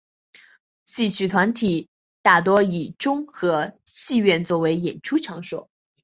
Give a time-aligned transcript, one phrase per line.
[0.85, 1.87] 戏曲团体
[2.23, 5.69] 大多以中和戏院作为演出场所。